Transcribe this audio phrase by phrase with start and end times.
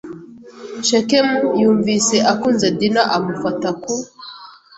[0.87, 3.95] Shekemu yumvise akunze Dina amufata ku